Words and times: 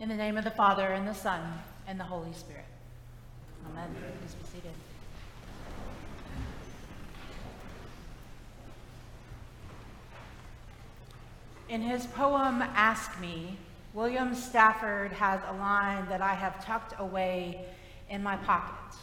In 0.00 0.08
the 0.08 0.16
name 0.16 0.36
of 0.36 0.44
the 0.44 0.50
Father, 0.50 0.88
and 0.88 1.06
the 1.06 1.14
Son, 1.14 1.40
and 1.86 1.98
the 1.98 2.04
Holy 2.04 2.32
Spirit. 2.32 2.64
Amen. 3.70 3.94
Please 4.20 4.34
be 4.34 4.44
seated. 4.44 4.72
In 11.68 11.80
his 11.80 12.06
poem, 12.06 12.60
Ask 12.74 13.20
Me, 13.20 13.56
William 13.94 14.34
Stafford 14.34 15.12
has 15.12 15.40
a 15.48 15.52
line 15.52 16.06
that 16.08 16.20
I 16.20 16.34
have 16.34 16.62
tucked 16.64 16.94
away 16.98 17.64
in 18.10 18.22
my 18.22 18.36
pocket. 18.38 18.98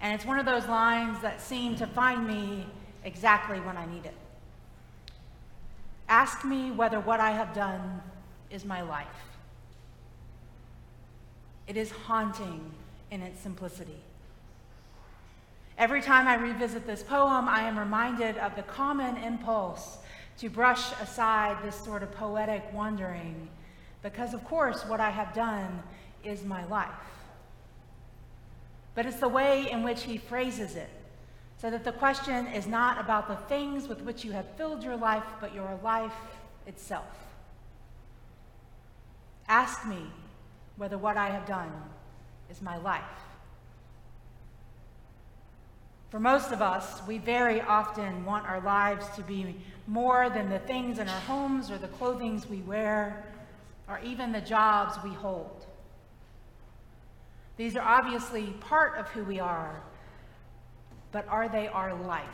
And 0.00 0.14
it's 0.14 0.24
one 0.24 0.38
of 0.38 0.46
those 0.46 0.66
lines 0.68 1.20
that 1.20 1.40
seem 1.40 1.74
to 1.76 1.86
find 1.86 2.26
me 2.26 2.64
exactly 3.04 3.58
when 3.60 3.76
I 3.76 3.86
need 3.86 4.06
it. 4.06 4.14
Ask 6.08 6.44
me 6.44 6.70
whether 6.70 7.00
what 7.00 7.18
I 7.18 7.32
have 7.32 7.52
done 7.52 8.00
is 8.50 8.64
my 8.64 8.80
life. 8.82 9.06
It 11.68 11.76
is 11.76 11.90
haunting 11.90 12.72
in 13.10 13.22
its 13.22 13.40
simplicity. 13.40 14.00
Every 15.76 16.02
time 16.02 16.26
I 16.26 16.34
revisit 16.34 16.86
this 16.86 17.04
poem, 17.04 17.46
I 17.46 17.60
am 17.60 17.78
reminded 17.78 18.36
of 18.38 18.56
the 18.56 18.62
common 18.62 19.16
impulse 19.18 19.98
to 20.38 20.48
brush 20.48 20.90
aside 21.00 21.58
this 21.62 21.76
sort 21.76 22.02
of 22.02 22.10
poetic 22.12 22.64
wandering, 22.72 23.48
because, 24.02 24.34
of 24.34 24.42
course, 24.44 24.84
what 24.86 24.98
I 24.98 25.10
have 25.10 25.34
done 25.34 25.82
is 26.24 26.42
my 26.42 26.64
life. 26.66 26.88
But 28.94 29.06
it's 29.06 29.20
the 29.20 29.28
way 29.28 29.70
in 29.70 29.84
which 29.84 30.02
he 30.04 30.16
phrases 30.16 30.74
it, 30.74 30.90
so 31.60 31.70
that 31.70 31.84
the 31.84 31.92
question 31.92 32.46
is 32.48 32.66
not 32.66 33.00
about 33.00 33.28
the 33.28 33.36
things 33.46 33.88
with 33.88 34.00
which 34.02 34.24
you 34.24 34.32
have 34.32 34.46
filled 34.56 34.82
your 34.82 34.96
life, 34.96 35.24
but 35.40 35.54
your 35.54 35.78
life 35.82 36.14
itself. 36.66 37.14
Ask 39.48 39.86
me 39.86 40.02
whether 40.78 40.96
what 40.96 41.16
I 41.16 41.28
have 41.28 41.44
done 41.44 41.72
is 42.50 42.62
my 42.62 42.78
life. 42.78 43.02
For 46.10 46.18
most 46.18 46.52
of 46.52 46.62
us, 46.62 47.06
we 47.06 47.18
very 47.18 47.60
often 47.60 48.24
want 48.24 48.46
our 48.46 48.62
lives 48.62 49.06
to 49.16 49.22
be 49.22 49.56
more 49.86 50.30
than 50.30 50.48
the 50.48 50.60
things 50.60 50.98
in 50.98 51.08
our 51.08 51.20
homes 51.20 51.70
or 51.70 51.76
the 51.76 51.88
clothing 51.88 52.42
we 52.48 52.58
wear 52.58 53.26
or 53.88 54.00
even 54.02 54.32
the 54.32 54.40
jobs 54.40 54.96
we 55.04 55.10
hold. 55.10 55.66
These 57.58 57.76
are 57.76 57.82
obviously 57.82 58.54
part 58.60 58.96
of 58.98 59.08
who 59.08 59.24
we 59.24 59.40
are, 59.40 59.82
but 61.12 61.26
are 61.28 61.48
they 61.48 61.68
our 61.68 61.94
life? 62.04 62.24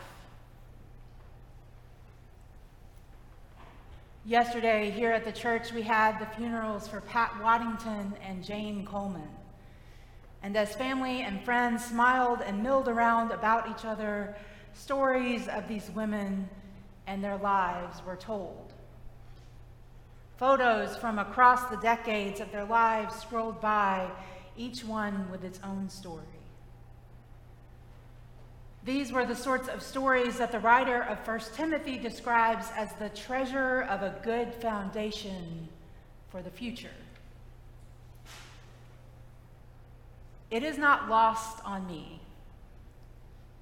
Yesterday, 4.26 4.90
here 4.90 5.12
at 5.12 5.26
the 5.26 5.32
church, 5.32 5.70
we 5.74 5.82
had 5.82 6.18
the 6.18 6.24
funerals 6.24 6.88
for 6.88 7.02
Pat 7.02 7.38
Waddington 7.42 8.14
and 8.26 8.42
Jane 8.42 8.86
Coleman. 8.86 9.28
And 10.42 10.56
as 10.56 10.74
family 10.74 11.20
and 11.20 11.44
friends 11.44 11.84
smiled 11.84 12.40
and 12.40 12.62
milled 12.62 12.88
around 12.88 13.32
about 13.32 13.68
each 13.68 13.84
other, 13.84 14.34
stories 14.72 15.46
of 15.46 15.68
these 15.68 15.90
women 15.90 16.48
and 17.06 17.22
their 17.22 17.36
lives 17.36 18.02
were 18.06 18.16
told. 18.16 18.72
Photos 20.38 20.96
from 20.96 21.18
across 21.18 21.64
the 21.66 21.76
decades 21.76 22.40
of 22.40 22.50
their 22.50 22.64
lives 22.64 23.14
scrolled 23.16 23.60
by, 23.60 24.10
each 24.56 24.86
one 24.86 25.30
with 25.30 25.44
its 25.44 25.60
own 25.62 25.90
story. 25.90 26.24
These 28.84 29.12
were 29.12 29.24
the 29.24 29.34
sorts 29.34 29.68
of 29.68 29.82
stories 29.82 30.36
that 30.36 30.52
the 30.52 30.60
writer 30.60 31.02
of 31.04 31.26
1 31.26 31.40
Timothy 31.54 31.96
describes 31.96 32.66
as 32.76 32.92
the 32.94 33.08
treasure 33.08 33.82
of 33.82 34.02
a 34.02 34.14
good 34.22 34.52
foundation 34.54 35.68
for 36.28 36.42
the 36.42 36.50
future. 36.50 36.90
It 40.50 40.62
is 40.62 40.76
not 40.76 41.08
lost 41.08 41.60
on 41.64 41.86
me 41.86 42.20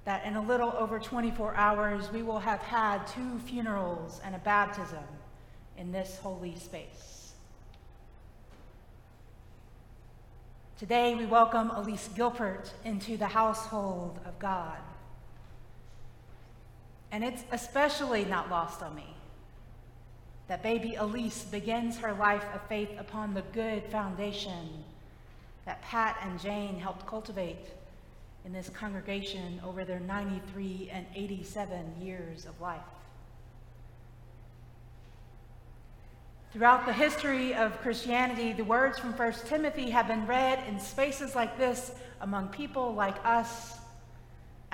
that 0.03 0.25
in 0.25 0.35
a 0.35 0.41
little 0.41 0.73
over 0.77 0.99
24 0.99 1.55
hours 1.55 2.11
we 2.11 2.21
will 2.21 2.39
have 2.39 2.59
had 2.59 3.07
two 3.07 3.39
funerals 3.39 4.19
and 4.25 4.35
a 4.35 4.39
baptism 4.39 5.05
in 5.77 5.93
this 5.93 6.17
holy 6.21 6.57
space. 6.57 7.31
Today 10.77 11.15
we 11.15 11.25
welcome 11.25 11.69
Elise 11.69 12.09
Gilpert 12.13 12.71
into 12.83 13.15
the 13.15 13.27
household 13.27 14.19
of 14.25 14.37
God. 14.37 14.79
And 17.13 17.23
it's 17.23 17.43
especially 17.51 18.25
not 18.25 18.49
lost 18.49 18.81
on 18.81 18.95
me 18.95 19.15
that 20.47 20.63
baby 20.63 20.95
Elise 20.95 21.43
begins 21.43 21.99
her 21.99 22.11
life 22.11 22.43
of 22.55 22.61
faith 22.63 22.89
upon 22.99 23.35
the 23.35 23.43
good 23.53 23.83
foundation 23.85 24.83
that 25.65 25.81
Pat 25.83 26.17
and 26.23 26.39
Jane 26.41 26.79
helped 26.79 27.05
cultivate 27.05 27.67
in 28.45 28.51
this 28.51 28.67
congregation 28.69 29.61
over 29.63 29.85
their 29.85 29.99
93 29.99 30.89
and 30.91 31.05
87 31.15 32.01
years 32.01 32.45
of 32.45 32.59
life. 32.59 32.81
Throughout 36.51 36.87
the 36.87 36.93
history 36.93 37.53
of 37.53 37.79
Christianity, 37.81 38.53
the 38.53 38.63
words 38.63 38.97
from 38.97 39.13
1 39.13 39.33
Timothy 39.45 39.91
have 39.91 40.07
been 40.07 40.25
read 40.25 40.63
in 40.67 40.79
spaces 40.79 41.35
like 41.35 41.59
this 41.59 41.91
among 42.21 42.47
people 42.49 42.93
like 42.93 43.23
us 43.23 43.79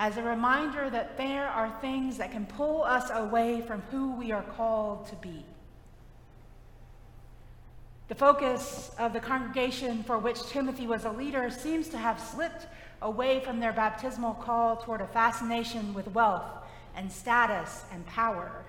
as 0.00 0.16
a 0.16 0.22
reminder 0.22 0.88
that 0.88 1.18
there 1.18 1.46
are 1.46 1.70
things 1.82 2.16
that 2.16 2.32
can 2.32 2.46
pull 2.46 2.82
us 2.82 3.10
away 3.12 3.60
from 3.60 3.82
who 3.90 4.12
we 4.12 4.32
are 4.32 4.42
called 4.42 5.06
to 5.06 5.14
be. 5.16 5.44
The 8.08 8.14
focus 8.14 8.92
of 8.98 9.12
the 9.12 9.20
congregation 9.20 10.02
for 10.02 10.16
which 10.16 10.42
Timothy 10.46 10.86
was 10.86 11.04
a 11.04 11.10
leader 11.10 11.50
seems 11.50 11.88
to 11.88 11.98
have 11.98 12.18
slipped 12.18 12.66
away 13.02 13.40
from 13.40 13.60
their 13.60 13.74
baptismal 13.74 14.34
call 14.34 14.78
toward 14.78 15.02
a 15.02 15.06
fascination 15.06 15.92
with 15.92 16.08
wealth 16.12 16.50
and 16.96 17.12
status 17.12 17.84
and 17.92 18.04
power. 18.06 18.64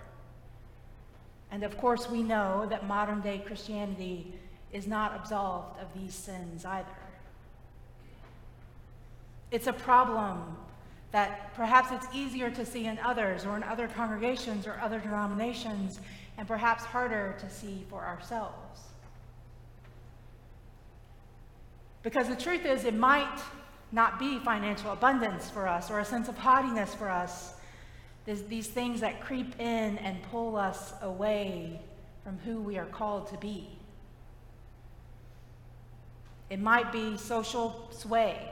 And 1.50 1.64
of 1.64 1.78
course, 1.78 2.10
we 2.10 2.24
know 2.24 2.66
that 2.70 2.88
modern 2.88 3.22
day 3.22 3.40
Christianity 3.40 4.34
is 4.74 4.86
not 4.86 5.16
absolved 5.16 5.80
of 5.80 5.88
these 5.98 6.14
sins 6.14 6.66
either. 6.66 6.90
It's 9.50 9.68
a 9.68 9.74
problem 9.74 10.58
that 11.12 11.54
perhaps 11.56 11.92
it's 11.92 12.08
easier 12.14 12.50
to 12.50 12.66
see 12.66 12.86
in 12.86 12.98
others 13.00 13.46
or 13.46 13.58
in 13.58 13.64
other 13.64 13.88
congregations 13.88 14.66
or 14.66 14.80
other 14.82 15.00
denominations, 15.00 16.00
and 16.38 16.48
perhaps 16.48 16.84
harder 16.86 17.36
to 17.40 17.50
see 17.50 17.86
for 17.90 18.06
ourselves. 18.06 18.80
Because 22.02 22.30
the 22.30 22.36
truth 22.36 22.66
is, 22.66 22.86
it 22.86 22.96
might 22.96 23.42
not 23.92 24.18
be 24.18 24.40
financial 24.40 24.92
abundance 24.92 25.50
for 25.50 25.68
us 25.68 25.92
or 25.92 26.00
a 26.00 26.06
sense 26.06 26.30
of 26.30 26.38
haughtiness 26.38 26.96
for 26.96 27.10
us. 27.10 27.56
These 28.26 28.68
things 28.68 29.02
that 29.02 29.20
creep 29.20 29.60
in 29.60 29.98
and 29.98 30.22
pull 30.32 30.56
us 30.56 30.94
away 31.02 31.82
from 32.24 32.38
who 32.46 32.62
we 32.62 32.78
are 32.78 32.86
called 32.86 33.28
to 33.32 33.38
be. 33.38 33.68
It 36.50 36.60
might 36.60 36.92
be 36.92 37.18
social 37.18 37.90
sway 37.92 38.50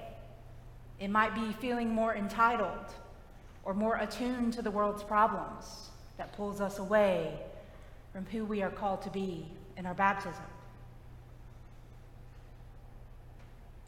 it 0.99 1.09
might 1.09 1.33
be 1.33 1.53
feeling 1.53 1.89
more 1.89 2.15
entitled 2.15 2.93
or 3.63 3.73
more 3.73 3.97
attuned 3.97 4.53
to 4.53 4.61
the 4.61 4.71
world's 4.71 5.03
problems 5.03 5.89
that 6.17 6.33
pulls 6.33 6.59
us 6.59 6.79
away 6.79 7.39
from 8.11 8.25
who 8.25 8.43
we 8.43 8.61
are 8.61 8.69
called 8.69 9.01
to 9.03 9.09
be 9.09 9.45
in 9.77 9.85
our 9.85 9.93
baptism. 9.93 10.43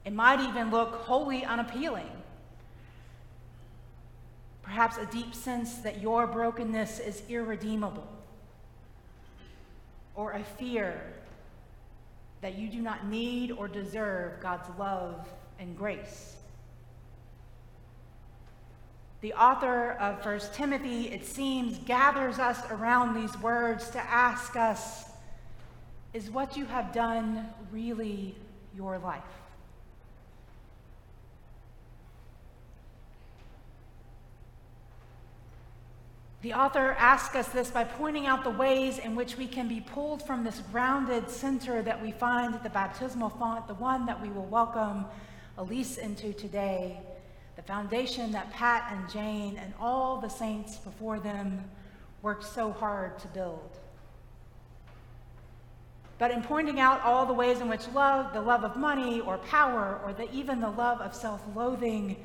It 0.06 0.14
might 0.14 0.40
even 0.40 0.72
look 0.72 0.96
wholly 0.96 1.44
unappealing. 1.44 2.10
Perhaps 4.64 4.98
a 4.98 5.06
deep 5.08 5.36
sense 5.36 5.76
that 5.80 6.02
your 6.02 6.28
brokenness 6.28 7.00
is 7.00 7.24
irredeemable, 7.28 8.08
or 10.16 10.32
a 10.32 10.44
fear 10.44 11.02
that 12.42 12.58
you 12.58 12.70
do 12.70 12.82
not 12.82 13.06
need 13.08 13.52
or 13.52 13.68
deserve 13.68 14.40
God's 14.40 14.70
love 14.80 15.28
and 15.60 15.78
grace. 15.78 16.36
The 19.22 19.34
author 19.34 19.92
of 20.00 20.26
1 20.26 20.40
Timothy, 20.52 21.10
it 21.10 21.26
seems, 21.26 21.78
gathers 21.86 22.40
us 22.40 22.60
around 22.72 23.14
these 23.14 23.38
words 23.38 23.92
to 23.92 24.00
ask 24.00 24.56
us 24.56 25.06
Is 26.14 26.32
what 26.32 26.58
you 26.58 26.66
have 26.66 26.92
done 26.92 27.48
really 27.72 28.36
your 28.76 28.98
life? 28.98 29.22
The 36.42 36.54
author 36.56 36.96
asks 36.98 37.36
us 37.36 37.50
this 37.50 37.70
by 37.70 37.84
pointing 37.84 38.26
out 38.26 38.44
the 38.44 38.50
ways 38.50 38.98
in 38.98 39.16
which 39.16 39.38
we 39.38 39.46
can 39.46 39.68
be 39.68 39.80
pulled 39.80 40.26
from 40.26 40.44
this 40.44 40.60
grounded 40.72 41.30
center 41.30 41.84
that 41.84 42.02
we 42.02 42.12
find 42.12 42.56
at 42.56 42.64
the 42.64 42.70
baptismal 42.72 43.30
font, 43.30 43.68
the 43.68 43.76
one 43.76 44.08
that 44.08 44.20
we 44.20 44.30
will 44.30 44.48
welcome 44.48 45.06
Elise 45.60 46.00
into 46.00 46.34
today, 46.34 47.00
the 47.56 47.62
foundation 47.62 48.32
that 48.32 48.52
Pat 48.52 48.92
and 48.92 49.10
Jane 49.10 49.58
and 49.58 49.74
all 49.80 50.20
the 50.20 50.30
saints 50.30 50.78
before 50.78 51.20
them 51.20 51.64
worked 52.22 52.44
so 52.44 52.72
hard 52.72 53.20
to 53.20 53.28
build. 53.30 53.78
But 56.18 56.32
in 56.32 56.44
pointing 56.44 56.80
out 56.80 57.02
all 57.02 57.26
the 57.26 57.34
ways 57.34 57.62
in 57.62 57.68
which 57.68 57.88
love, 57.96 58.32
the 58.32 58.42
love 58.42 58.64
of 58.64 58.76
money 58.76 59.22
or 59.22 59.40
power, 59.40 60.00
or 60.06 60.14
the, 60.14 60.32
even 60.32 60.62
the 60.62 60.70
love 60.70 61.02
of 61.02 61.16
self 61.16 61.42
loathing, 61.56 62.16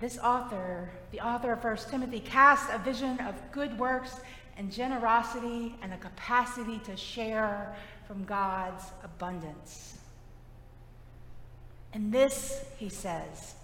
this 0.00 0.18
author, 0.18 0.90
the 1.10 1.20
author 1.20 1.52
of 1.52 1.62
1 1.62 1.76
Timothy, 1.90 2.20
casts 2.20 2.68
a 2.72 2.78
vision 2.78 3.20
of 3.20 3.34
good 3.52 3.78
works 3.78 4.20
and 4.56 4.72
generosity 4.72 5.74
and 5.82 5.92
a 5.92 5.98
capacity 5.98 6.78
to 6.80 6.96
share 6.96 7.74
from 8.06 8.24
God's 8.24 8.84
abundance. 9.04 9.98
And 11.92 12.10
this, 12.12 12.64
he 12.78 12.88
says, 12.88 13.54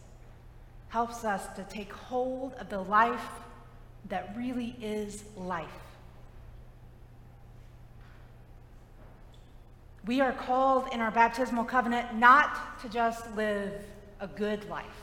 helps 0.95 1.25
us 1.25 1.49
to 1.57 1.65
take 1.65 1.93
hold 1.93 2.53
of 2.61 2.69
the 2.69 2.81
life 2.81 3.29
that 4.09 4.33
really 4.37 4.77
is 4.81 5.25
life. 5.37 5.81
We 10.07 10.21
are 10.21 10.31
called 10.31 10.87
in 10.93 11.01
our 11.01 11.11
baptismal 11.11 11.65
covenant 11.65 12.15
not 12.15 12.79
to 12.83 12.89
just 12.89 13.29
live 13.35 13.73
a 14.21 14.29
good 14.29 14.69
life, 14.69 15.01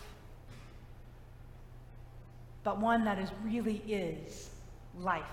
but 2.63 2.79
one 2.79 3.03
that 3.03 3.19
is 3.19 3.29
really 3.43 3.81
is 3.85 4.49
life. 4.97 5.25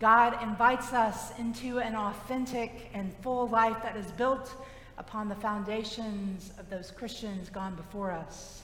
God 0.00 0.42
invites 0.42 0.92
us 0.92 1.30
into 1.38 1.78
an 1.78 1.94
authentic 1.94 2.90
and 2.92 3.14
full 3.22 3.46
life 3.46 3.76
that 3.84 3.96
is 3.96 4.10
built 4.10 4.52
upon 4.98 5.28
the 5.28 5.34
foundations 5.34 6.52
of 6.58 6.68
those 6.70 6.90
Christians 6.90 7.50
gone 7.50 7.74
before 7.74 8.10
us. 8.10 8.62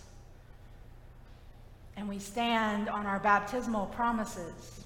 And 1.97 2.09
we 2.09 2.19
stand 2.19 2.88
on 2.88 3.06
our 3.06 3.19
baptismal 3.19 3.87
promises, 3.87 4.85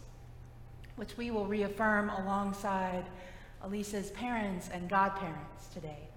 which 0.97 1.17
we 1.17 1.31
will 1.31 1.47
reaffirm 1.47 2.11
alongside 2.11 3.05
Elise's 3.63 4.11
parents 4.11 4.69
and 4.73 4.89
godparents 4.89 5.69
today. 5.73 6.09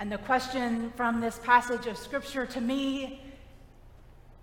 And 0.00 0.10
the 0.10 0.18
question 0.18 0.92
from 0.96 1.20
this 1.20 1.38
passage 1.44 1.86
of 1.86 1.96
Scripture 1.96 2.46
to 2.46 2.60
me 2.60 3.20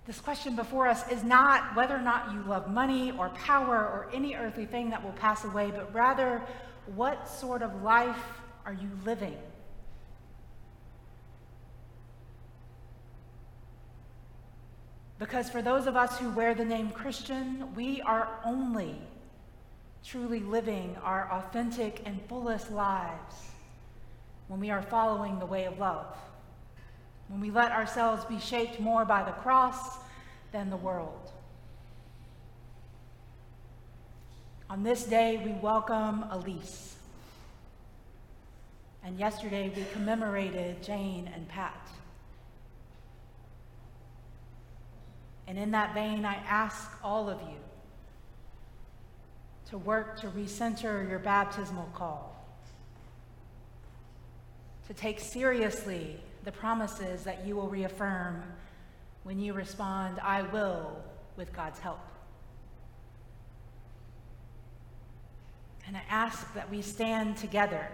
this 0.07 0.19
question 0.19 0.55
before 0.55 0.87
us 0.87 1.07
is 1.11 1.23
not 1.23 1.75
whether 1.75 1.95
or 1.95 2.01
not 2.01 2.33
you 2.33 2.41
love 2.43 2.69
money 2.69 3.11
or 3.11 3.29
power 3.29 3.77
or 3.77 4.09
any 4.11 4.35
earthly 4.35 4.65
thing 4.65 4.89
that 4.89 5.03
will 5.03 5.11
pass 5.13 5.45
away, 5.45 5.71
but 5.71 5.93
rather, 5.93 6.41
what 6.95 7.27
sort 7.29 7.61
of 7.61 7.83
life 7.83 8.41
are 8.65 8.73
you 8.73 8.89
living? 9.05 9.37
Because 15.19 15.49
for 15.49 15.61
those 15.61 15.85
of 15.85 15.95
us 15.95 16.17
who 16.17 16.29
wear 16.31 16.55
the 16.55 16.65
name 16.65 16.89
Christian, 16.89 17.73
we 17.75 18.01
are 18.01 18.27
only 18.43 18.95
truly 20.03 20.39
living 20.39 20.97
our 21.03 21.31
authentic 21.31 22.01
and 22.05 22.19
fullest 22.27 22.71
lives 22.71 23.35
when 24.47 24.59
we 24.59 24.71
are 24.71 24.81
following 24.81 25.37
the 25.37 25.45
way 25.45 25.65
of 25.65 25.77
love 25.77 26.15
when 27.31 27.39
we 27.39 27.49
let 27.49 27.71
ourselves 27.71 28.25
be 28.25 28.37
shaped 28.39 28.77
more 28.79 29.05
by 29.05 29.23
the 29.23 29.31
cross 29.31 29.97
than 30.51 30.69
the 30.69 30.75
world. 30.75 31.31
On 34.71 34.83
this 34.83 35.03
day, 35.03 35.35
we 35.43 35.51
welcome 35.51 36.23
Elise. 36.31 36.95
And 39.03 39.19
yesterday, 39.19 39.69
we 39.75 39.83
commemorated 39.91 40.81
Jane 40.81 41.29
and 41.35 41.45
Pat. 41.49 41.89
And 45.45 45.57
in 45.59 45.71
that 45.71 45.93
vein, 45.93 46.23
I 46.23 46.35
ask 46.47 46.89
all 47.03 47.29
of 47.29 47.41
you 47.41 47.57
to 49.71 49.77
work 49.77 50.17
to 50.21 50.27
recenter 50.27 51.09
your 51.09 51.19
baptismal 51.19 51.89
call, 51.93 52.41
to 54.87 54.93
take 54.93 55.19
seriously 55.19 56.17
the 56.45 56.51
promises 56.53 57.25
that 57.25 57.45
you 57.45 57.57
will 57.57 57.67
reaffirm 57.67 58.41
when 59.23 59.37
you 59.37 59.51
respond, 59.51 60.21
I 60.23 60.43
will, 60.43 60.95
with 61.35 61.51
God's 61.51 61.79
help. 61.79 61.99
And 65.91 65.97
I 65.97 66.03
ask 66.09 66.53
that 66.53 66.71
we 66.71 66.81
stand 66.81 67.35
together 67.35 67.89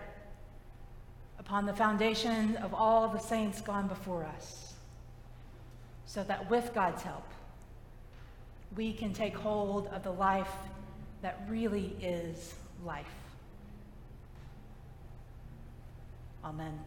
upon 1.39 1.65
the 1.65 1.73
foundation 1.73 2.55
of 2.57 2.71
all 2.71 3.07
the 3.07 3.17
saints 3.17 3.59
gone 3.59 3.87
before 3.87 4.23
us, 4.23 4.75
so 6.05 6.23
that 6.25 6.47
with 6.47 6.75
God's 6.75 7.01
help, 7.01 7.27
we 8.75 8.93
can 8.93 9.13
take 9.13 9.35
hold 9.35 9.87
of 9.87 10.03
the 10.03 10.11
life 10.11 10.51
that 11.23 11.41
really 11.49 11.95
is 11.99 12.53
life. 12.85 13.07
Amen. 16.45 16.79